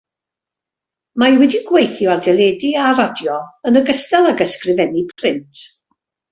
Mae 1.23 1.35
wedi 1.41 1.61
gweithio 1.67 2.15
ar 2.15 2.23
deledu 2.29 2.73
a 2.85 2.87
radio 3.01 3.37
yn 3.73 3.81
ogystal 3.85 4.33
ag 4.33 4.45
ysgrifennu 4.49 5.07
print. 5.23 5.65